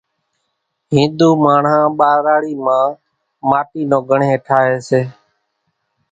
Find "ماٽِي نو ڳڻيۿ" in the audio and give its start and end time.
3.49-4.33